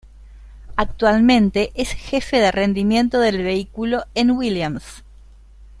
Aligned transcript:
Actualmente 0.77 1.71
es 1.75 1.91
jefe 1.93 2.37
de 2.39 2.51
rendimiento 2.51 3.19
del 3.19 3.43
vehículo 3.43 4.05
en 4.15 4.31
Williams. 4.31 5.03